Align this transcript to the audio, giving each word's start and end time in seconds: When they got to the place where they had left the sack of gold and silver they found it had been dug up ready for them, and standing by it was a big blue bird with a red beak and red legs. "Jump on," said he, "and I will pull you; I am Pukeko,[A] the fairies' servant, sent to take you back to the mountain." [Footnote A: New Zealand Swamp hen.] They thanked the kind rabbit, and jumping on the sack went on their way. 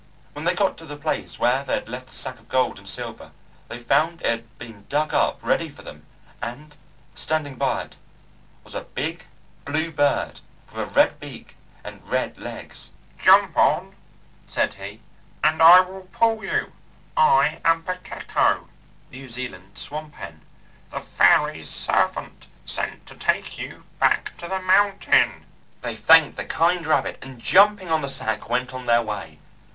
When 0.33 0.45
they 0.45 0.55
got 0.55 0.77
to 0.79 0.85
the 0.87 0.97
place 0.97 1.37
where 1.37 1.63
they 1.63 1.75
had 1.75 1.87
left 1.87 2.07
the 2.07 2.15
sack 2.15 2.39
of 2.39 2.49
gold 2.49 2.79
and 2.79 2.89
silver 2.89 3.29
they 3.67 3.77
found 3.77 4.19
it 4.21 4.25
had 4.31 4.57
been 4.57 4.87
dug 4.89 5.13
up 5.13 5.37
ready 5.43 5.69
for 5.69 5.83
them, 5.83 6.07
and 6.41 6.75
standing 7.13 7.53
by 7.53 7.83
it 7.83 7.95
was 8.63 8.73
a 8.73 8.81
big 8.81 9.27
blue 9.63 9.91
bird 9.91 10.39
with 10.71 10.79
a 10.81 10.87
red 10.87 11.19
beak 11.19 11.55
and 11.83 12.01
red 12.09 12.39
legs. 12.39 12.89
"Jump 13.19 13.55
on," 13.55 13.95
said 14.47 14.73
he, 14.73 15.01
"and 15.43 15.61
I 15.61 15.81
will 15.81 16.09
pull 16.11 16.43
you; 16.43 16.71
I 17.15 17.59
am 17.63 17.83
Pukeko,[A] 17.83 18.61
the 20.89 20.99
fairies' 20.99 21.69
servant, 21.69 22.47
sent 22.65 23.05
to 23.05 23.13
take 23.13 23.59
you 23.59 23.83
back 23.99 24.35
to 24.37 24.47
the 24.47 24.59
mountain." 24.61 24.95
[Footnote 25.03 25.13
A: 25.27 25.27
New 25.27 25.29
Zealand 25.29 25.45
Swamp 25.45 25.83
hen.] 25.83 25.83
They 25.85 25.95
thanked 25.95 26.37
the 26.37 26.45
kind 26.45 26.87
rabbit, 26.87 27.19
and 27.21 27.37
jumping 27.39 27.89
on 27.91 28.01
the 28.01 28.09
sack 28.09 28.49
went 28.49 28.73
on 28.73 28.87
their 28.87 29.03
way. 29.03 29.37